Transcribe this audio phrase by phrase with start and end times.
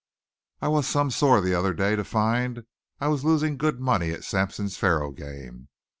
[0.63, 2.65] I was some sore the other day to find
[2.99, 5.67] I was losing good money at Sampson's faro game.